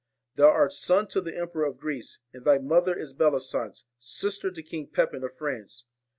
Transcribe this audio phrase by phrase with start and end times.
[0.33, 4.63] Thou art son to the Emperor of Greece, and thy mother is Bellisance, sister to
[4.63, 5.85] King Pepin of France.